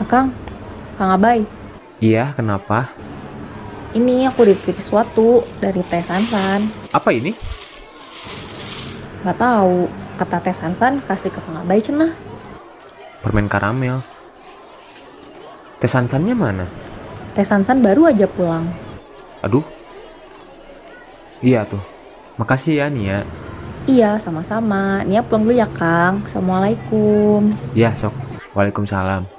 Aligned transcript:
Akang, 0.00 0.32
Kang 0.96 1.10
Abai, 1.12 1.44
Iya, 1.96 2.36
kenapa? 2.36 2.92
ini 3.96 4.28
aku 4.28 4.44
dititip 4.44 4.76
sesuatu 4.76 5.40
dari 5.56 5.80
Teh 5.80 6.04
Sansan. 6.04 6.68
Apa 6.92 7.16
ini? 7.16 7.32
Gak 9.24 9.40
tahu, 9.40 9.88
kata 10.20 10.44
Teh 10.44 10.52
Sansan 10.52 11.00
kasih 11.08 11.32
ke 11.32 11.40
Kang 11.40 11.64
Abai 11.64 11.80
cenah. 11.80 12.12
Permen 13.24 13.48
karamel. 13.48 14.04
Teh 15.80 15.88
sansannya 15.88 16.36
mana? 16.36 16.68
Teh 17.32 17.44
Sansan 17.44 17.80
baru 17.80 18.12
aja 18.12 18.28
pulang. 18.28 18.68
Aduh. 19.40 19.64
Iya 21.40 21.64
tuh. 21.64 21.80
Makasih 22.36 22.84
ya 22.84 22.86
Nia. 22.92 23.24
Iya, 23.88 24.20
sama-sama. 24.20 25.00
Nia 25.08 25.24
pulang 25.24 25.48
dulu 25.48 25.56
ya, 25.56 25.68
Kang. 25.72 26.20
Assalamualaikum. 26.28 27.54
Ya, 27.72 27.96
sok. 27.96 28.12
Waalaikumsalam. 28.52 29.35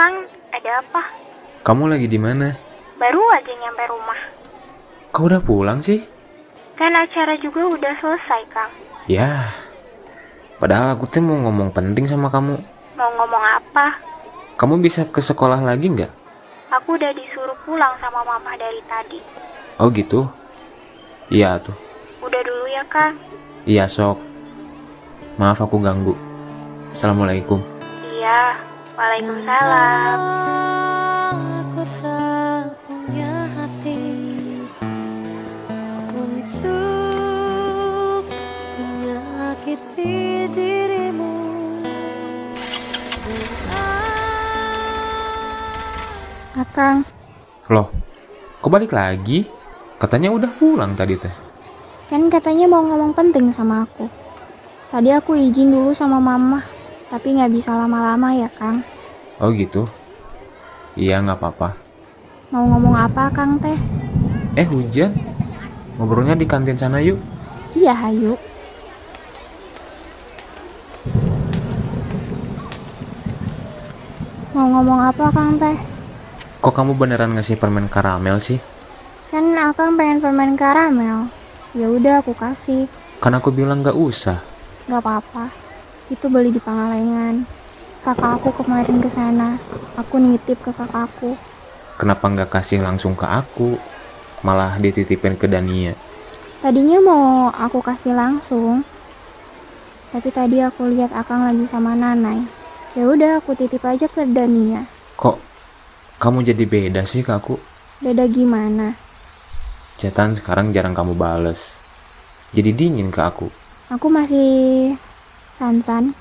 Kang, 0.00 0.24
ada 0.48 0.80
apa? 0.80 1.12
Kamu 1.60 1.84
lagi 1.92 2.08
di 2.08 2.16
mana? 2.16 2.56
Baru 2.96 3.20
aja 3.36 3.52
nyampe 3.52 3.84
rumah. 3.84 4.16
Kau 5.12 5.28
udah 5.28 5.44
pulang 5.44 5.84
sih? 5.84 6.00
Kan 6.72 6.96
acara 6.96 7.36
juga 7.36 7.68
udah 7.68 7.92
selesai 8.00 8.48
Kang. 8.48 8.72
Ya. 9.04 9.52
Padahal 10.56 10.96
aku 10.96 11.04
tuh 11.04 11.20
mau 11.20 11.36
ngomong 11.44 11.68
penting 11.76 12.08
sama 12.08 12.32
kamu. 12.32 12.56
Mau 12.96 13.10
ngomong 13.12 13.44
apa? 13.44 14.00
Kamu 14.56 14.80
bisa 14.80 15.04
ke 15.04 15.20
sekolah 15.20 15.60
lagi 15.60 15.92
nggak? 15.92 16.08
Aku 16.80 16.96
udah 16.96 17.12
disuruh 17.12 17.60
pulang 17.68 17.92
sama 18.00 18.24
mama 18.24 18.56
dari 18.56 18.80
tadi. 18.88 19.20
Oh 19.76 19.92
gitu? 19.92 20.24
Iya 21.28 21.60
tuh. 21.60 21.76
Udah 22.24 22.40
dulu 22.40 22.64
ya 22.72 22.80
Kang. 22.88 23.20
Iya 23.68 23.84
sok. 23.84 24.16
Maaf 25.36 25.60
aku 25.60 25.76
ganggu. 25.76 26.16
Assalamualaikum. 26.96 27.60
Iya, 28.16 28.69
Waalaikumsalam. 29.00 30.20
Aku 31.32 31.82
tak 32.04 32.76
punya 32.84 33.48
hati 33.56 33.96
untuk 36.12 38.28
menyakiti 38.76 40.44
dirimu. 40.52 41.32
Akang, 46.60 47.00
Loh, 47.72 47.88
kok 48.60 48.68
balik 48.68 48.92
lagi? 48.92 49.48
Katanya 49.96 50.28
udah 50.28 50.52
pulang 50.60 50.92
tadi 50.92 51.16
teh. 51.16 51.32
Kan 52.12 52.28
katanya 52.28 52.68
mau 52.68 52.84
ngomong 52.84 53.16
penting 53.16 53.48
sama 53.48 53.88
aku. 53.88 54.12
Tadi 54.92 55.08
aku 55.08 55.40
izin 55.40 55.72
dulu 55.72 55.96
sama 55.96 56.20
mama, 56.20 56.60
tapi 57.10 57.34
nggak 57.34 57.50
bisa 57.50 57.74
lama-lama 57.74 58.30
ya, 58.32 58.46
Kang. 58.54 58.86
Oh 59.42 59.50
gitu? 59.50 59.90
Iya 60.94 61.18
nggak 61.18 61.42
apa-apa. 61.42 61.74
Mau 62.54 62.64
ngomong 62.70 62.94
apa, 62.94 63.26
Kang 63.34 63.58
Teh? 63.58 63.76
Eh 64.54 64.66
hujan? 64.66 65.10
Ngobrolnya 65.98 66.38
di 66.38 66.46
kantin 66.46 66.78
sana 66.78 67.02
yuk. 67.02 67.18
Iya, 67.74 67.90
hayu. 67.92 68.38
Mau 74.54 74.66
ngomong 74.70 75.10
apa, 75.10 75.34
Kang 75.34 75.58
Teh? 75.58 75.78
Kok 76.62 76.74
kamu 76.74 76.94
beneran 76.94 77.34
ngasih 77.34 77.58
permen 77.58 77.90
karamel 77.90 78.38
sih? 78.38 78.62
Kan 79.30 79.54
Akang 79.54 79.94
pengen 79.94 80.18
permen 80.18 80.58
karamel. 80.58 81.30
Ya 81.74 81.86
udah 81.86 82.18
aku 82.18 82.34
kasih. 82.34 82.90
Kan 83.22 83.34
aku 83.38 83.54
bilang 83.54 83.80
nggak 83.80 83.94
usah. 83.94 84.42
Gak 84.90 85.00
apa-apa. 85.00 85.69
Itu 86.10 86.26
beli 86.26 86.50
di 86.50 86.58
Pangalengan. 86.58 87.46
Kakak 88.02 88.42
aku 88.42 88.50
kemarin 88.58 88.98
ke 88.98 89.06
sana. 89.06 89.54
Aku 89.94 90.18
nitip 90.18 90.58
ke 90.58 90.74
kakakku. 90.74 91.38
Kenapa 91.94 92.26
nggak 92.26 92.50
kasih 92.50 92.82
langsung 92.82 93.14
ke 93.14 93.22
aku? 93.22 93.78
Malah 94.42 94.74
dititipin 94.82 95.38
ke 95.38 95.46
Dania. 95.46 95.94
Tadinya 96.58 96.98
mau 96.98 97.48
aku 97.54 97.78
kasih 97.78 98.18
langsung. 98.18 98.82
Tapi 100.10 100.28
tadi 100.34 100.58
aku 100.58 100.90
lihat 100.90 101.14
Akang 101.14 101.46
lagi 101.46 101.62
sama 101.70 101.94
Nanai. 101.94 102.42
Ya 102.98 103.06
udah 103.06 103.38
aku 103.38 103.54
titip 103.54 103.86
aja 103.86 104.10
ke 104.10 104.26
Dania. 104.26 104.90
Kok 105.14 105.38
kamu 106.18 106.42
jadi 106.42 106.64
beda 106.66 107.06
sih 107.06 107.22
ke 107.22 107.30
aku? 107.30 107.54
Beda 108.02 108.26
gimana? 108.26 108.98
Cetan 109.94 110.34
sekarang 110.34 110.74
jarang 110.74 110.96
kamu 110.96 111.14
bales. 111.14 111.78
Jadi 112.50 112.74
dingin 112.74 113.14
ke 113.14 113.20
aku. 113.22 113.46
Aku 113.92 114.10
masih 114.10 114.96
Sansan. 115.60 116.16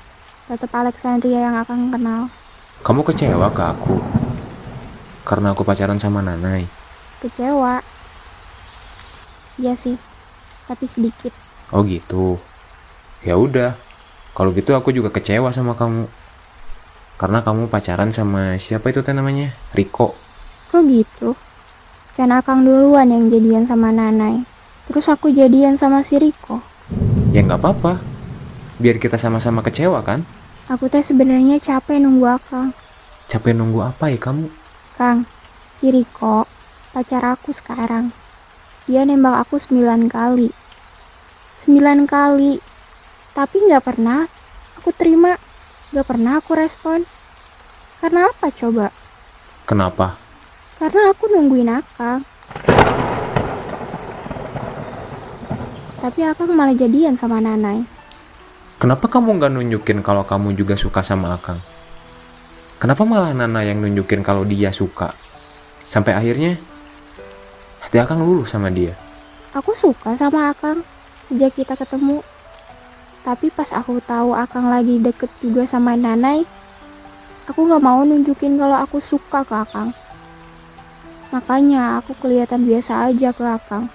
Tetap 0.52 0.68
Alexandria 0.76 1.48
yang 1.48 1.56
Akang 1.56 1.88
kenal. 1.96 2.28
Kamu 2.84 3.08
kecewa 3.08 3.48
ke 3.56 3.64
aku? 3.64 3.96
Karena 5.24 5.56
aku 5.56 5.64
pacaran 5.64 5.96
sama 5.96 6.20
Nanai. 6.20 6.68
Kecewa. 7.24 7.80
Iya 9.56 9.80
sih. 9.80 9.96
Tapi 10.68 10.84
sedikit. 10.84 11.32
Oh 11.72 11.88
gitu. 11.88 12.36
Ya 13.24 13.40
udah. 13.40 13.80
Kalau 14.36 14.52
gitu 14.52 14.76
aku 14.76 14.92
juga 14.92 15.08
kecewa 15.08 15.56
sama 15.56 15.72
kamu. 15.80 16.12
Karena 17.16 17.40
kamu 17.40 17.72
pacaran 17.72 18.12
sama 18.12 18.60
siapa 18.60 18.92
itu 18.92 19.00
teh 19.00 19.16
namanya? 19.16 19.56
Riko. 19.72 20.20
Kok 20.68 20.84
gitu? 20.84 21.32
Kan 22.20 22.36
Akang 22.36 22.68
duluan 22.68 23.08
yang 23.08 23.32
jadian 23.32 23.64
sama 23.64 23.96
Nanai. 23.96 24.44
Terus 24.92 25.08
aku 25.08 25.32
jadian 25.32 25.80
sama 25.80 26.04
si 26.04 26.20
Riko. 26.20 26.60
Ya 27.32 27.40
nggak 27.40 27.64
apa-apa. 27.64 28.09
Biar 28.80 28.96
kita 28.96 29.20
sama-sama 29.20 29.60
kecewa 29.60 30.00
kan? 30.00 30.24
Aku 30.72 30.88
teh 30.88 31.04
sebenarnya 31.04 31.60
capek 31.60 32.00
nunggu 32.00 32.32
Akang. 32.32 32.72
Capek 33.28 33.52
nunggu 33.52 33.84
apa 33.84 34.08
ya 34.08 34.16
kamu? 34.16 34.48
Kang, 34.96 35.28
si 35.76 35.92
Riko, 35.92 36.48
pacar 36.96 37.28
aku 37.28 37.52
sekarang. 37.52 38.16
Dia 38.88 39.04
nembak 39.04 39.44
aku 39.44 39.60
sembilan 39.60 40.08
kali. 40.08 40.48
Sembilan 41.60 42.08
kali. 42.08 42.56
Tapi 43.36 43.56
nggak 43.68 43.84
pernah 43.84 44.24
aku 44.80 44.96
terima. 44.96 45.36
Nggak 45.92 46.08
pernah 46.08 46.40
aku 46.40 46.52
respon. 46.56 47.04
Karena 48.00 48.32
apa 48.32 48.48
coba? 48.48 48.96
Kenapa? 49.68 50.16
Karena 50.80 51.12
aku 51.12 51.28
nungguin 51.28 51.68
Akang. 51.68 52.24
Tapi 56.00 56.20
Akang 56.24 56.56
malah 56.56 56.72
jadian 56.72 57.20
sama 57.20 57.44
Nanai. 57.44 57.99
Kenapa 58.80 59.12
kamu 59.12 59.44
nggak 59.44 59.52
nunjukin 59.60 60.00
kalau 60.00 60.24
kamu 60.24 60.56
juga 60.56 60.80
suka 60.80 61.04
sama 61.04 61.36
Akang? 61.36 61.60
Kenapa 62.80 63.04
malah 63.04 63.36
Nana 63.36 63.60
yang 63.60 63.84
nunjukin 63.84 64.24
kalau 64.24 64.48
dia 64.48 64.72
suka? 64.72 65.12
Sampai 65.84 66.16
akhirnya 66.16 66.56
hati 67.84 68.00
Akang 68.00 68.24
luluh 68.24 68.48
sama 68.48 68.72
dia. 68.72 68.96
Aku 69.52 69.76
suka 69.76 70.16
sama 70.16 70.56
Akang 70.56 70.88
sejak 71.28 71.60
kita 71.60 71.76
ketemu. 71.76 72.24
Tapi 73.28 73.52
pas 73.52 73.68
aku 73.76 74.00
tahu 74.00 74.32
Akang 74.32 74.72
lagi 74.72 74.96
deket 74.96 75.28
juga 75.44 75.68
sama 75.68 76.00
Nanai, 76.00 76.48
aku 77.52 77.68
gak 77.68 77.84
mau 77.84 78.00
nunjukin 78.08 78.56
kalau 78.56 78.80
aku 78.80 79.04
suka 79.04 79.44
ke 79.44 79.60
Akang. 79.60 79.92
Makanya 81.36 82.00
aku 82.00 82.16
kelihatan 82.16 82.64
biasa 82.64 83.12
aja 83.12 83.36
ke 83.36 83.44
Akang. 83.44 83.92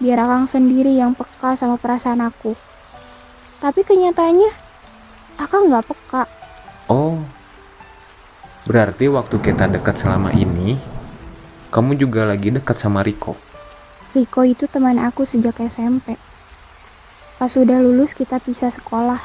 Biar 0.00 0.16
Akang 0.24 0.48
sendiri 0.48 0.96
yang 0.96 1.12
peka 1.12 1.60
sama 1.60 1.76
perasaan 1.76 2.24
aku. 2.24 2.56
Tapi 3.62 3.80
kenyataannya, 3.84 4.50
Akang 5.34 5.66
gak 5.66 5.90
peka. 5.90 6.22
Oh, 6.86 7.18
berarti 8.64 9.10
waktu 9.10 9.36
kita 9.42 9.66
dekat 9.66 9.98
selama 9.98 10.30
ini, 10.30 10.78
kamu 11.74 11.98
juga 11.98 12.22
lagi 12.22 12.54
dekat 12.54 12.78
sama 12.78 13.02
Riko. 13.02 13.34
Riko 14.14 14.46
itu 14.46 14.70
teman 14.70 15.02
aku 15.02 15.26
sejak 15.26 15.58
SMP. 15.58 16.14
Pas 17.34 17.50
sudah 17.50 17.82
lulus 17.82 18.14
kita 18.14 18.38
pisah 18.38 18.70
sekolah. 18.70 19.18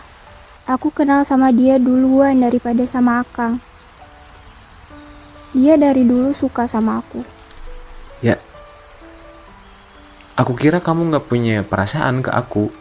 Aku 0.65 0.89
kenal 0.89 1.21
sama 1.29 1.53
dia 1.53 1.77
duluan 1.77 2.41
daripada 2.41 2.81
sama 2.89 3.21
Akang. 3.21 3.61
Dia 5.53 5.77
dari 5.77 6.05
dulu 6.05 6.33
suka 6.33 6.65
sama 6.65 7.01
aku. 7.01 7.21
Ya, 8.21 8.41
aku 10.37 10.57
kira 10.57 10.81
kamu 10.81 11.13
nggak 11.13 11.25
punya 11.29 11.61
perasaan 11.61 12.25
ke 12.25 12.33
aku. 12.33 12.73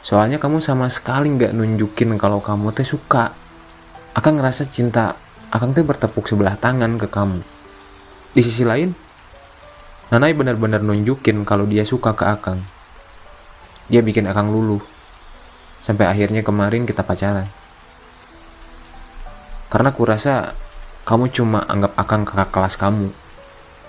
Soalnya 0.00 0.40
kamu 0.40 0.64
sama 0.64 0.88
sekali 0.88 1.28
nggak 1.28 1.52
nunjukin 1.52 2.16
kalau 2.16 2.40
kamu 2.40 2.72
teh 2.72 2.88
suka. 2.88 3.36
Akang 4.16 4.40
ngerasa 4.40 4.64
cinta, 4.66 5.16
Akang 5.52 5.76
teh 5.76 5.84
bertepuk 5.84 6.24
sebelah 6.24 6.56
tangan 6.56 6.96
ke 6.96 7.06
kamu. 7.06 7.44
Di 8.32 8.40
sisi 8.40 8.64
lain, 8.64 8.94
Nanai 10.10 10.34
benar-benar 10.34 10.82
nunjukin 10.82 11.46
kalau 11.46 11.70
dia 11.70 11.86
suka 11.86 12.18
ke 12.18 12.26
Akang. 12.26 12.66
Dia 13.86 14.02
bikin 14.02 14.26
Akang 14.26 14.50
luluh. 14.50 14.82
Sampai 15.78 16.10
akhirnya 16.10 16.42
kemarin 16.42 16.82
kita 16.82 17.06
pacaran. 17.06 17.46
Karena 19.70 19.94
kurasa 19.94 20.58
kamu 21.06 21.30
cuma 21.30 21.62
anggap 21.62 21.94
Akang 21.94 22.26
kakak 22.26 22.50
kelas 22.50 22.74
kamu. 22.74 23.14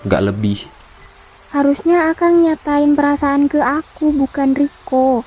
Gak 0.06 0.22
lebih. 0.22 0.62
Harusnya 1.50 2.14
Akang 2.14 2.46
nyatain 2.46 2.94
perasaan 2.94 3.50
ke 3.50 3.58
aku, 3.58 4.14
bukan 4.14 4.54
Riko. 4.54 5.26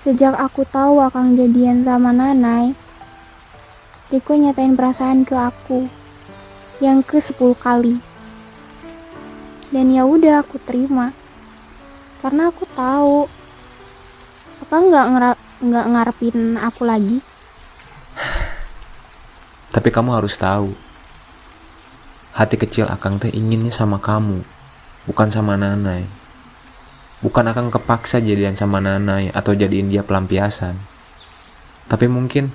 Sejak 0.00 0.32
aku 0.32 0.64
tahu 0.64 0.96
Akang 1.04 1.36
jadian 1.36 1.84
sama 1.84 2.08
Nanai, 2.08 2.72
Riko 4.08 4.32
nyatain 4.32 4.72
perasaan 4.72 5.28
ke 5.28 5.36
aku 5.36 5.92
yang 6.80 7.04
ke 7.04 7.20
10 7.20 7.36
kali. 7.60 8.00
Dan 9.68 9.92
ya 9.92 10.08
udah 10.08 10.40
aku 10.40 10.56
terima. 10.64 11.12
Karena 12.24 12.48
aku 12.48 12.64
tahu 12.72 13.28
Akang 14.64 14.88
nggak 14.88 15.36
nggak 15.68 15.86
ngarepin 15.92 16.56
aku 16.56 16.88
lagi. 16.88 17.20
Tapi 19.68 19.88
kamu 19.92 20.16
harus 20.16 20.34
tahu, 20.40 20.72
hati 22.32 22.56
kecil 22.56 22.88
Akang 22.88 23.20
teh 23.20 23.28
inginnya 23.30 23.70
sama 23.70 24.00
kamu, 24.00 24.40
bukan 25.04 25.28
sama 25.28 25.60
Nanai. 25.60 26.19
Bukan 27.20 27.44
Akang 27.52 27.68
kepaksa 27.68 28.16
jadian 28.16 28.56
sama 28.56 28.80
Nanai 28.80 29.28
atau 29.28 29.52
jadiin 29.52 29.92
dia 29.92 30.00
pelampiasan. 30.00 30.72
Tapi 31.84 32.08
mungkin 32.08 32.48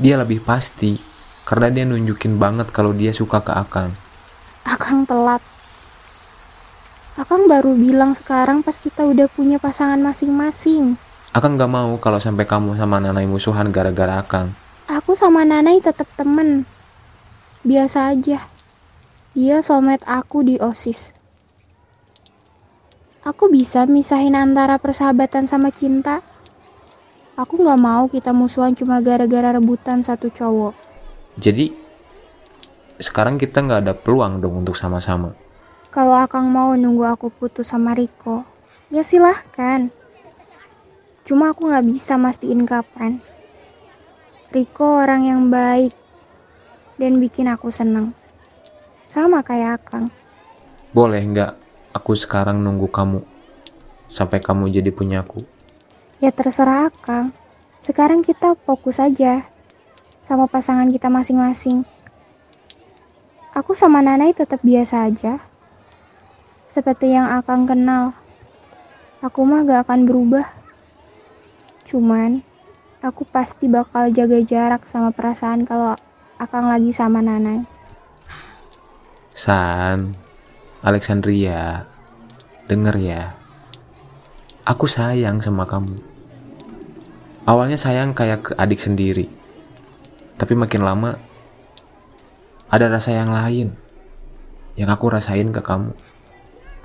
dia 0.00 0.16
lebih 0.16 0.40
pasti 0.40 0.96
karena 1.44 1.68
dia 1.68 1.84
nunjukin 1.84 2.40
banget 2.40 2.72
kalau 2.72 2.96
dia 2.96 3.12
suka 3.12 3.44
ke 3.44 3.52
Akang. 3.52 3.92
Akang 4.64 5.04
telat. 5.04 5.44
Akang 7.20 7.48
baru 7.48 7.76
bilang 7.76 8.16
sekarang 8.16 8.64
pas 8.64 8.76
kita 8.80 9.04
udah 9.04 9.28
punya 9.28 9.56
pasangan 9.56 10.00
masing-masing. 10.00 11.00
Akang 11.36 11.56
gak 11.56 11.68
mau 11.68 11.96
kalau 12.00 12.16
sampai 12.16 12.48
kamu 12.48 12.76
sama 12.76 12.96
Nanai 12.96 13.24
musuhan 13.24 13.68
gara-gara 13.72 14.20
Akang. 14.20 14.52
Aku 14.88 15.16
sama 15.16 15.44
Nanai 15.44 15.80
tetap 15.80 16.08
temen. 16.16 16.68
Biasa 17.60 18.12
aja. 18.12 18.44
Dia 19.36 19.60
soulmate 19.60 20.04
aku 20.08 20.44
di 20.44 20.56
OSIS. 20.56 21.15
Aku 23.26 23.50
bisa 23.50 23.82
misahin 23.90 24.38
antara 24.38 24.78
persahabatan 24.78 25.50
sama 25.50 25.74
cinta. 25.74 26.22
Aku 27.34 27.58
nggak 27.58 27.82
mau 27.82 28.06
kita 28.06 28.30
musuhan 28.30 28.78
cuma 28.78 29.02
gara-gara 29.02 29.50
rebutan 29.50 29.98
satu 29.98 30.30
cowok. 30.30 30.78
Jadi 31.34 31.74
sekarang 33.02 33.34
kita 33.34 33.66
nggak 33.66 33.82
ada 33.82 33.94
peluang 33.98 34.38
dong 34.38 34.62
untuk 34.62 34.78
sama-sama. 34.78 35.34
Kalau 35.90 36.14
Akang 36.14 36.54
mau 36.54 36.70
nunggu 36.78 37.02
aku 37.02 37.34
putus 37.34 37.74
sama 37.74 37.98
Riko, 37.98 38.46
ya 38.94 39.02
silahkan. 39.02 39.90
Cuma 41.26 41.50
aku 41.50 41.66
nggak 41.66 41.82
bisa 41.82 42.14
mastiin 42.14 42.62
kapan. 42.62 43.18
Riko 44.54 45.02
orang 45.02 45.26
yang 45.26 45.50
baik 45.50 45.90
dan 46.94 47.18
bikin 47.18 47.50
aku 47.50 47.74
seneng. 47.74 48.14
Sama 49.10 49.42
kayak 49.42 49.82
Akang. 49.82 50.06
Boleh 50.94 51.26
nggak 51.26 51.65
aku 51.96 52.12
sekarang 52.12 52.60
nunggu 52.60 52.92
kamu 52.92 53.24
sampai 54.12 54.44
kamu 54.44 54.68
jadi 54.68 54.92
punyaku? 54.92 55.40
Ya 56.20 56.28
terserah 56.28 56.92
Akang. 56.92 57.32
Sekarang 57.80 58.20
kita 58.20 58.52
fokus 58.68 59.00
aja 59.00 59.48
sama 60.20 60.44
pasangan 60.44 60.92
kita 60.92 61.08
masing-masing. 61.08 61.88
Aku 63.56 63.72
sama 63.72 64.04
Nanai 64.04 64.36
tetap 64.36 64.60
biasa 64.60 65.08
aja. 65.08 65.40
Seperti 66.68 67.16
yang 67.16 67.32
Akang 67.32 67.64
kenal. 67.64 68.12
Aku 69.24 69.48
mah 69.48 69.64
gak 69.64 69.88
akan 69.88 70.04
berubah. 70.04 70.44
Cuman, 71.88 72.44
aku 73.00 73.24
pasti 73.24 73.64
bakal 73.64 74.12
jaga 74.12 74.44
jarak 74.44 74.84
sama 74.84 75.08
perasaan 75.08 75.64
kalau 75.64 75.96
Akang 76.36 76.68
lagi 76.68 76.92
sama 76.92 77.24
Nanai. 77.24 77.64
San, 79.32 80.12
Alexandria, 80.86 81.82
denger 82.70 82.94
ya. 83.02 83.34
Aku 84.62 84.86
sayang 84.86 85.42
sama 85.42 85.66
kamu. 85.66 85.98
Awalnya 87.42 87.74
sayang 87.74 88.14
kayak 88.14 88.46
ke 88.46 88.52
adik 88.54 88.78
sendiri. 88.78 89.26
Tapi 90.38 90.54
makin 90.54 90.86
lama, 90.86 91.18
ada 92.70 92.86
rasa 92.86 93.18
yang 93.18 93.34
lain 93.34 93.74
yang 94.78 94.86
aku 94.86 95.10
rasain 95.10 95.50
ke 95.50 95.58
kamu. 95.58 95.90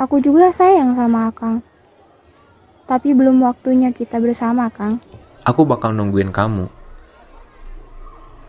Aku 0.01 0.17
juga 0.17 0.49
sayang 0.49 0.97
sama 0.97 1.29
Akang. 1.29 1.61
Tapi 2.89 3.13
belum 3.13 3.37
waktunya 3.45 3.93
kita 3.93 4.17
bersama, 4.17 4.65
Kang. 4.73 4.97
Aku 5.45 5.61
bakal 5.61 5.93
nungguin 5.93 6.33
kamu. 6.33 6.73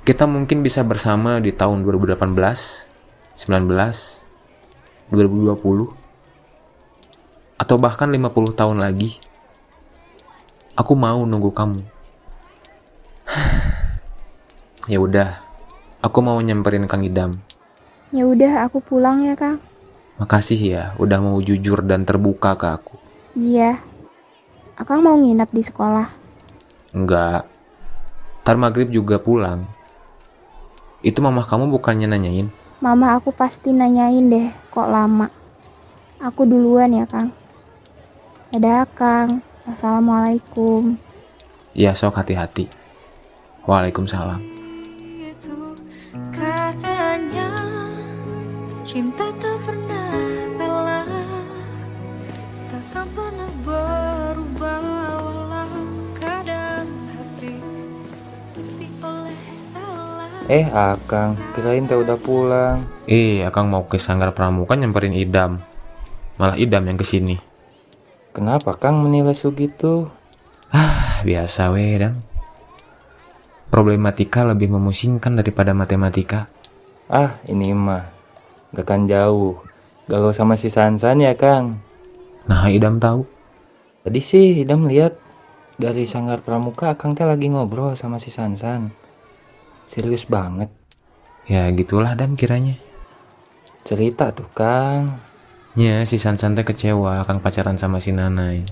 Kita 0.08 0.24
mungkin 0.24 0.64
bisa 0.64 0.80
bersama 0.80 1.44
di 1.44 1.52
tahun 1.52 1.84
2018, 1.84 2.16
19, 3.36 4.21
2020, 5.12 5.92
atau 7.60 7.76
bahkan 7.76 8.08
50 8.08 8.56
tahun 8.56 8.80
lagi. 8.80 9.20
Aku 10.72 10.96
mau 10.96 11.20
nunggu 11.28 11.52
kamu. 11.52 11.80
ya 14.92 14.98
udah, 14.98 15.38
aku 16.00 16.18
mau 16.24 16.40
nyamperin 16.40 16.88
Kang 16.88 17.04
Idam. 17.04 17.36
Ya 18.08 18.24
udah, 18.24 18.64
aku 18.64 18.80
pulang 18.80 19.20
ya, 19.20 19.36
Kang. 19.36 19.60
Makasih 20.16 20.60
ya, 20.60 20.82
udah 20.96 21.20
mau 21.20 21.36
jujur 21.44 21.84
dan 21.84 22.08
terbuka 22.08 22.56
ke 22.56 22.66
aku. 22.72 22.96
Iya. 23.36 23.80
Akang 24.76 25.04
mau 25.04 25.16
nginep 25.16 25.50
di 25.52 25.62
sekolah. 25.64 26.08
Enggak. 26.92 27.48
Ntar 28.44 28.56
maghrib 28.60 28.88
juga 28.92 29.16
pulang. 29.16 29.64
Itu 31.00 31.24
mamah 31.24 31.48
kamu 31.48 31.72
bukannya 31.72 32.06
nanyain? 32.06 32.52
Mama 32.82 33.14
aku 33.16 33.30
pasti 33.30 33.70
nanyain 33.70 34.26
deh, 34.26 34.48
kok 34.72 34.88
lama. 34.88 35.28
Aku 36.16 36.48
duluan 36.48 36.96
ya, 36.96 37.04
Kang. 37.04 37.28
Dadah, 38.48 38.88
Kang. 38.96 39.44
Assalamualaikum. 39.68 40.96
Ya 41.76 41.92
sok 41.92 42.16
hati-hati. 42.16 42.72
Waalaikumsalam. 43.68 44.40
Itu 45.20 45.76
katanya 46.32 47.52
cinta 48.80 49.28
tak 49.36 49.60
pernah 49.60 49.91
Eh, 60.52 60.68
Akang, 60.68 61.32
kirain 61.56 61.88
teh 61.88 61.96
udah 61.96 62.20
pulang. 62.20 62.84
Eh, 63.08 63.40
Akang 63.40 63.72
mau 63.72 63.88
ke 63.88 63.96
Sanggar 63.96 64.36
Pramuka 64.36 64.76
nyamperin 64.76 65.16
Idam. 65.16 65.64
Malah 66.36 66.60
Idam 66.60 66.84
yang 66.84 67.00
ke 67.00 67.08
sini. 67.08 67.40
Kenapa 68.36 68.76
Kang 68.76 69.00
menilai 69.00 69.32
segitu? 69.32 70.12
Ah, 70.68 71.24
biasa 71.24 71.72
weh, 71.72 71.96
Dam. 71.96 72.20
Problematika 73.72 74.44
lebih 74.44 74.68
memusingkan 74.68 75.40
daripada 75.40 75.72
matematika. 75.72 76.52
Ah, 77.08 77.40
ini 77.48 77.72
mah. 77.72 78.12
Gak 78.76 78.84
kan 78.84 79.08
jauh. 79.08 79.56
Galau 80.04 80.36
sama 80.36 80.60
si 80.60 80.68
Sansan 80.68 81.24
ya, 81.24 81.32
Kang. 81.32 81.80
Nah, 82.44 82.68
Idam 82.68 83.00
tahu. 83.00 83.24
Tadi 84.04 84.20
sih 84.20 84.60
Idam 84.60 84.84
lihat 84.84 85.16
dari 85.80 86.04
Sanggar 86.04 86.44
Pramuka 86.44 86.92
Akang 86.92 87.16
teh 87.16 87.24
lagi 87.24 87.48
ngobrol 87.48 87.96
sama 87.96 88.20
si 88.20 88.28
Sansan. 88.28 88.92
Serius 89.92 90.24
banget. 90.24 90.72
Ya, 91.44 91.68
gitulah 91.68 92.16
Dam 92.16 92.32
kiranya. 92.32 92.80
Cerita 93.84 94.32
tuh, 94.32 94.48
Kang. 94.56 95.20
Ya, 95.76 96.00
si 96.08 96.16
Sansan 96.16 96.56
teh 96.56 96.64
kecewa 96.64 97.20
Akang 97.20 97.44
pacaran 97.44 97.76
sama 97.76 98.00
si 98.00 98.08
Nanai. 98.08 98.64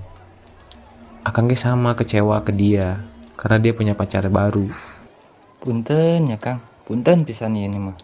Akang 1.20 1.44
ge 1.44 1.60
sama 1.60 1.92
kecewa 1.92 2.40
ke 2.40 2.56
dia 2.56 3.04
karena 3.36 3.60
dia 3.60 3.76
punya 3.76 3.92
pacar 3.92 4.24
baru. 4.32 4.64
Punten 5.60 6.24
ya, 6.24 6.40
Kang. 6.40 6.64
Punten 6.88 7.28
pisan 7.28 7.52
ini 7.52 7.76
mah. 7.76 8.00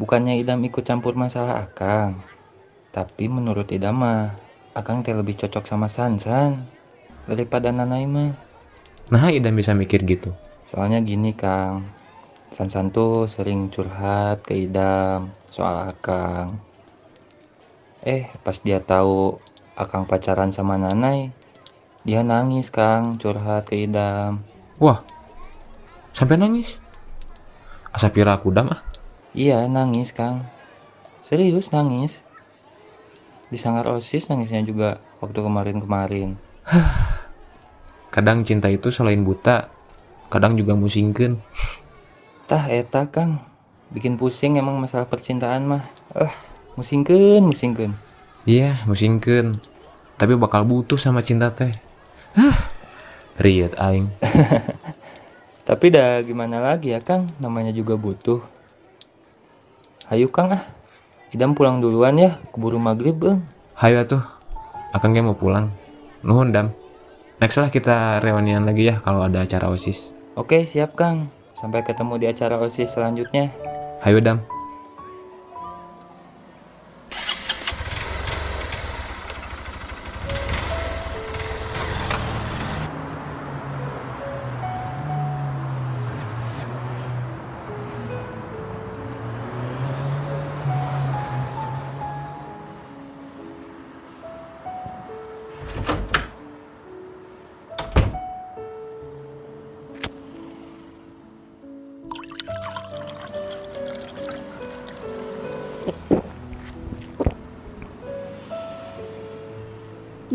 Bukannya 0.00 0.40
Idam 0.40 0.64
ikut 0.64 0.88
campur 0.88 1.12
masalah 1.12 1.60
Akang. 1.60 2.24
Tapi 2.88 3.28
menurut 3.28 3.68
Idam 3.68 4.00
mah, 4.00 4.32
Akang 4.72 5.04
teh 5.04 5.12
lebih 5.12 5.36
cocok 5.36 5.68
sama 5.68 5.92
Sansan 5.92 6.64
daripada 7.28 7.68
Nanai 7.68 8.08
mah. 8.08 8.32
Nah, 9.12 9.28
Idam 9.28 9.52
bisa 9.52 9.76
mikir 9.76 10.08
gitu. 10.08 10.32
Soalnya 10.72 11.04
gini 11.04 11.36
Kang, 11.36 11.97
Sansan 12.58 12.90
tuh 12.90 13.30
sering 13.30 13.70
curhat 13.70 14.42
ke 14.42 14.66
Idam 14.66 15.30
soal 15.46 15.94
Akang. 15.94 16.58
Eh, 18.02 18.26
pas 18.42 18.58
dia 18.58 18.82
tahu 18.82 19.38
Akang 19.78 20.10
pacaran 20.10 20.50
sama 20.50 20.74
Nanai, 20.74 21.30
dia 22.02 22.26
nangis 22.26 22.74
Kang 22.74 23.14
curhat 23.14 23.70
ke 23.70 23.78
Idam. 23.78 24.42
Wah, 24.82 25.06
sampai 26.10 26.34
nangis. 26.34 26.82
Asa 27.94 28.10
pira 28.10 28.34
aku 28.34 28.50
Dam 28.50 28.74
ah. 28.74 28.82
Iya 29.38 29.70
nangis 29.70 30.10
Kang, 30.10 30.42
serius 31.30 31.70
nangis. 31.70 32.18
Di 33.54 33.58
Sanggar 33.62 33.86
Osis 33.86 34.26
nangisnya 34.34 34.66
juga 34.66 34.98
waktu 35.22 35.46
kemarin-kemarin. 35.46 36.34
Kadang 38.18 38.42
cinta 38.42 38.66
itu 38.66 38.90
selain 38.90 39.22
buta, 39.22 39.70
kadang 40.26 40.58
juga 40.58 40.74
musingkeun. 40.74 41.38
Tah 42.48 42.64
eta 42.72 43.04
Kang, 43.12 43.44
bikin 43.92 44.16
pusing 44.16 44.56
emang 44.56 44.80
masalah 44.80 45.04
percintaan 45.04 45.68
mah. 45.68 45.84
Ah, 46.16 46.32
musingkeun, 46.80 47.44
musingkeun. 47.44 47.92
Iya, 48.48 48.72
musingkeun. 48.88 49.52
Tapi 50.16 50.32
bakal 50.32 50.64
butuh 50.64 50.96
sama 50.96 51.20
cinta 51.20 51.52
teh. 51.52 51.68
Hah, 52.32 52.56
riet 53.36 53.76
aing. 53.76 54.08
Tapi 55.68 55.92
dah 55.92 56.24
gimana 56.24 56.64
lagi 56.64 56.96
ya 56.96 57.04
Kang, 57.04 57.28
namanya 57.36 57.68
juga 57.68 58.00
butuh. 58.00 58.40
Hayu 60.08 60.32
Kang 60.32 60.48
ah, 60.48 60.64
Idam 61.28 61.52
pulang 61.52 61.84
duluan 61.84 62.16
ya, 62.16 62.40
keburu 62.48 62.80
maghrib 62.80 63.20
bang. 63.20 63.44
Hayo 63.76 64.08
tuh, 64.08 64.24
akan 64.96 65.20
mau 65.20 65.36
pulang. 65.36 65.68
Nuhun 66.24 66.48
dam. 66.48 66.72
Next 67.44 67.60
lah 67.60 67.68
kita 67.68 68.24
reunian 68.24 68.64
lagi 68.64 68.88
ya 68.88 69.04
kalau 69.04 69.20
ada 69.20 69.44
acara 69.44 69.68
osis. 69.68 70.16
Oke 70.32 70.64
siap 70.64 70.96
Kang, 70.96 71.28
sampai 71.58 71.82
ketemu 71.82 72.14
di 72.22 72.26
acara 72.30 72.58
OSIS 72.58 72.94
selanjutnya. 72.94 73.50
Hayo 74.02 74.22
dam. 74.22 74.57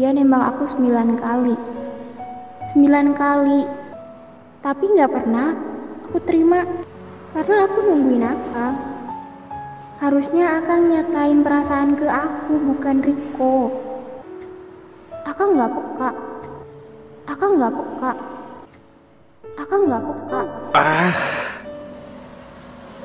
Dia 0.04 0.12
nembak 0.12 0.60
aku 0.60 0.68
sembilan 0.68 1.16
kali. 1.16 1.56
Sembilan 2.76 3.16
kali. 3.16 3.64
Tapi 4.60 4.84
nggak 4.84 5.12
pernah 5.16 5.56
aku 6.04 6.20
terima. 6.28 6.60
Karena 7.32 7.64
aku 7.64 7.78
nungguin 7.88 8.28
Akang. 8.28 8.76
Harusnya 10.04 10.60
Akang 10.60 10.92
nyatain 10.92 11.40
perasaan 11.40 11.96
ke 11.96 12.04
aku, 12.04 12.52
bukan 12.52 13.00
Riko. 13.00 13.72
Akang 15.24 15.56
nggak 15.56 15.72
peka. 15.72 16.10
Akang 17.32 17.52
nggak 17.56 17.72
peka. 17.72 18.12
Akang 19.56 19.82
nggak 19.88 20.04
peka. 20.04 20.42
Ah, 20.76 21.16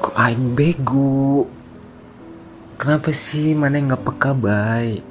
kok 0.02 0.18
aing 0.18 0.50
bego? 0.58 1.46
Kenapa 2.74 3.14
sih 3.14 3.54
mana 3.54 3.78
nggak 3.78 4.02
peka 4.02 4.34
baik? 4.34 5.07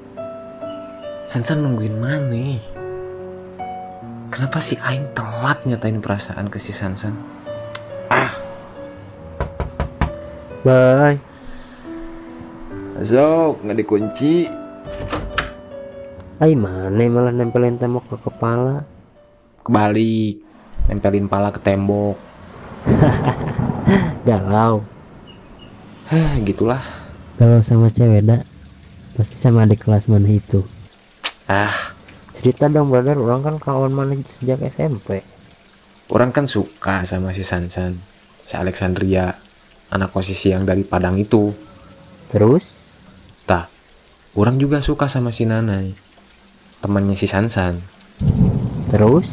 Sansan 1.37 1.61
nungguin 1.61 2.01
mana? 2.01 2.57
Kenapa 4.33 4.57
sih 4.57 4.73
aing 4.73 5.13
telat 5.13 5.69
nyatain 5.69 6.01
perasaan 6.01 6.49
ke 6.49 6.57
si 6.57 6.73
Sansan? 6.73 7.13
Ah, 8.09 8.33
Bye. 10.65 11.21
Sok, 13.05 13.61
nggak 13.61 13.77
dikunci. 13.77 14.49
Ay 16.41 16.57
mana 16.57 17.05
malah 17.05 17.29
nempelin 17.29 17.77
tembok 17.77 18.17
ke 18.17 18.17
kepala. 18.17 18.81
Kebalik, 19.61 20.41
nempelin 20.89 21.29
pala 21.29 21.53
ke 21.53 21.61
tembok. 21.61 22.17
Galau. 24.25 24.81
Hah, 26.09 26.33
gitulah. 26.41 26.81
Galau 27.37 27.61
sama 27.61 27.93
cewek 27.93 28.25
dak. 28.25 28.41
Pasti 29.13 29.37
sama 29.37 29.69
adik 29.69 29.85
kelas 29.85 30.09
mana 30.09 30.33
itu. 30.33 30.65
Ah, 31.47 31.95
Cerita 32.37 32.69
dong 32.69 32.93
brother, 32.93 33.17
orang 33.17 33.41
kan 33.41 33.55
kawan 33.57 33.89
mana 33.89 34.13
sejak 34.21 34.61
SMP. 34.61 35.25
orang 36.07 36.29
kan 36.29 36.45
suka 36.45 37.01
sama 37.03 37.33
si 37.33 37.41
Sansan, 37.41 37.97
si 38.45 38.53
Alexandria, 38.53 39.33
anak 39.89 40.13
posisi 40.13 40.53
yang 40.53 40.63
dari 40.63 40.85
Padang 40.85 41.17
itu. 41.17 41.49
Terus? 42.29 42.77
Tah, 43.43 43.65
orang 44.37 44.61
juga 44.61 44.85
suka 44.85 45.09
sama 45.09 45.33
si 45.33 45.49
Nanai, 45.49 45.91
temannya 46.79 47.17
si 47.17 47.25
Sansan. 47.25 47.81
Terus? 48.93 49.25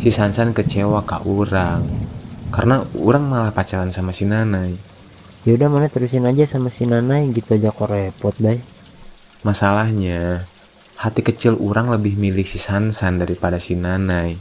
Si 0.00 0.10
Sansan 0.10 0.56
kecewa 0.56 1.04
ke 1.04 1.20
orang, 1.22 1.84
karena 2.50 2.82
orang 2.98 3.28
malah 3.28 3.52
pacaran 3.54 3.92
sama 3.94 4.10
si 4.10 4.24
Nanai. 4.26 4.74
Yaudah 5.44 5.68
mana 5.68 5.86
terusin 5.92 6.26
aja 6.26 6.48
sama 6.48 6.72
si 6.72 6.88
Nanai 6.88 7.28
gitu 7.30 7.54
aja 7.54 7.70
kok 7.70 7.90
repot 7.92 8.34
bay. 8.40 8.58
Masalahnya, 9.46 10.46
hati 11.02 11.26
kecil 11.26 11.58
orang 11.58 11.90
lebih 11.90 12.14
milih 12.14 12.46
si 12.46 12.62
Sansan 12.62 13.18
daripada 13.18 13.58
si 13.58 13.74
Nanai. 13.74 14.38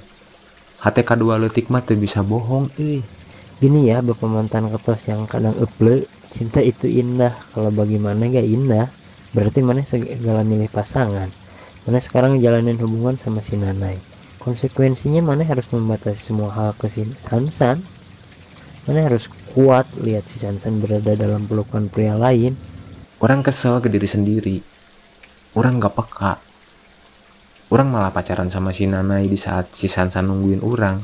Hati 0.85 1.01
kedua 1.01 1.41
letik 1.41 1.73
mah 1.73 1.81
bisa 1.81 2.21
bohong, 2.21 2.69
eh. 2.77 3.01
Gini 3.61 3.93
ya 3.93 4.01
bapak 4.01 4.25
mantan 4.25 4.73
ketos 4.73 5.05
yang 5.05 5.29
kadang 5.29 5.53
eple 5.53 6.09
Cinta 6.33 6.65
itu 6.65 6.89
indah 6.89 7.37
Kalau 7.53 7.69
bagaimana 7.69 8.25
gak 8.25 8.41
indah 8.41 8.89
Berarti 9.37 9.61
mana 9.61 9.85
segala 9.85 10.41
milih 10.41 10.65
pasangan 10.65 11.29
Mana 11.85 11.99
sekarang 12.01 12.41
jalanin 12.41 12.81
hubungan 12.81 13.21
sama 13.21 13.45
si 13.45 13.61
Nanai 13.61 14.01
Konsekuensinya 14.41 15.21
mana 15.21 15.45
harus 15.45 15.69
membatasi 15.69 16.33
semua 16.33 16.49
hal 16.57 16.73
ke 16.73 16.89
si 16.89 17.05
Sansan 17.21 17.85
Mana 18.89 19.05
harus 19.05 19.29
kuat 19.53 19.85
lihat 20.01 20.25
si 20.25 20.41
Sansan 20.41 20.81
berada 20.81 21.13
dalam 21.13 21.45
pelukan 21.45 21.85
pria 21.85 22.17
lain 22.17 22.57
Orang 23.21 23.45
kesel 23.45 23.77
ke 23.77 23.93
diri 23.93 24.09
sendiri. 24.09 24.57
Orang 25.53 25.77
gak 25.77 25.93
peka. 25.93 26.50
Orang 27.71 27.87
malah 27.87 28.11
pacaran 28.11 28.51
sama 28.51 28.75
si 28.75 28.83
Nanai 28.83 29.31
di 29.31 29.39
saat 29.39 29.71
si 29.71 29.87
Sansan 29.87 30.27
nungguin 30.27 30.59
orang. 30.59 30.99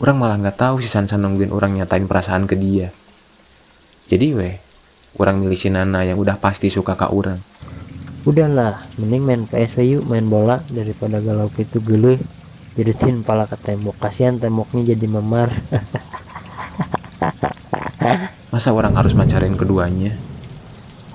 Orang 0.00 0.16
malah 0.16 0.40
nggak 0.40 0.56
tahu 0.56 0.80
si 0.80 0.88
Sansan 0.88 1.20
nungguin 1.20 1.52
orang 1.52 1.76
nyatain 1.76 2.08
perasaan 2.08 2.48
ke 2.48 2.56
dia. 2.56 2.88
Jadi 4.08 4.32
weh, 4.32 4.56
orang 5.20 5.44
milih 5.44 5.60
si 5.60 5.68
Nana 5.68 6.08
yang 6.08 6.16
udah 6.16 6.40
pasti 6.40 6.72
suka 6.72 6.96
ke 6.96 7.12
orang. 7.12 7.36
Udahlah 8.24 8.88
mending 8.96 9.22
main 9.24 9.42
PSV 9.48 9.80
yuk 9.96 10.04
main 10.04 10.28
bola 10.28 10.60
Daripada 10.68 11.24
galau 11.24 11.48
gitu 11.56 11.80
geluh 11.80 12.20
Jadiin 12.76 13.24
pala 13.24 13.48
ke 13.48 13.56
tembok 13.56 13.96
Kasihan 13.96 14.36
temboknya 14.36 14.92
jadi 14.92 15.08
memar 15.08 15.48
Masa 18.52 18.76
orang 18.76 18.92
harus 18.98 19.16
macarin 19.16 19.56
keduanya? 19.56 20.16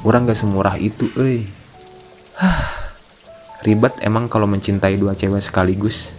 Orang 0.05 0.29
gak 0.29 0.37
semurah 0.37 0.77
itu, 0.77 1.09
eh. 1.17 1.45
Ribet 3.65 3.97
emang 4.05 4.29
kalau 4.29 4.45
mencintai 4.45 4.93
dua 4.93 5.17
cewek 5.17 5.41
sekaligus. 5.41 6.13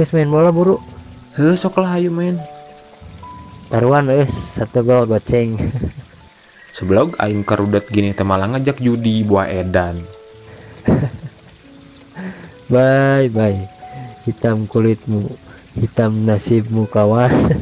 Guys 0.00 0.16
main 0.16 0.32
bola 0.32 0.48
buru 0.48 0.80
Heh, 1.36 1.52
sok 1.52 1.84
lah 1.84 2.00
ayo 2.00 2.08
main. 2.08 2.40
Taruhan 3.68 4.08
guys 4.08 4.32
Satu 4.56 4.80
gol 4.80 5.04
goceng 5.04 5.60
Seblog 6.76 7.12
aing 7.20 7.44
karudet 7.44 7.84
gini 7.92 8.16
teh 8.16 8.24
malah 8.24 8.48
ngajak 8.48 8.80
judi 8.80 9.20
buah 9.28 9.44
edan. 9.44 10.00
Bye 12.72 13.28
bye 13.28 13.68
Hitam 14.24 14.64
kulitmu 14.64 15.36
Hitam 15.76 16.24
nasibmu 16.24 16.88
kawan 16.88 17.60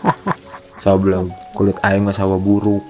Seblog 0.84 1.32
kulit 1.56 1.80
aing 1.80 2.04
mah 2.04 2.12
sawa 2.12 2.36
buruk. 2.36 2.84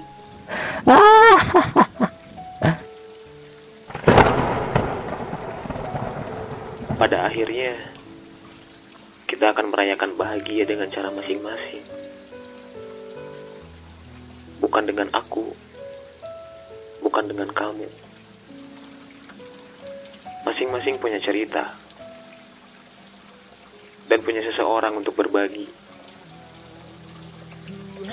Pada 7.05 7.29
akhirnya, 7.29 7.77
kita 9.29 9.53
akan 9.53 9.69
merayakan 9.69 10.17
bahagia 10.17 10.65
dengan 10.65 10.89
cara 10.89 11.13
masing-masing. 11.13 11.85
Bukan 14.57 14.89
dengan 14.89 15.13
aku, 15.13 15.53
bukan 17.05 17.29
dengan 17.29 17.45
kamu. 17.53 17.85
Masing-masing 20.49 20.97
punya 20.97 21.21
cerita 21.21 21.77
dan 24.09 24.25
punya 24.25 24.41
seseorang 24.41 24.97
untuk 24.97 25.13
berbagi. 25.13 25.69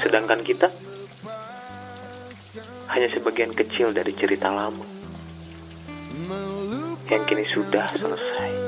Sedangkan 0.04 0.44
kita 0.44 0.68
hanya 2.92 3.08
sebagian 3.08 3.56
kecil 3.56 3.96
dari 3.96 4.12
cerita 4.12 4.52
lama 4.52 4.84
yang 7.08 7.24
kini 7.24 7.48
sudah 7.48 7.88
selesai. 7.88 8.61